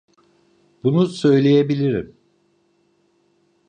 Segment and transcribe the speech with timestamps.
[0.83, 2.17] Bunu söyleyebilirim.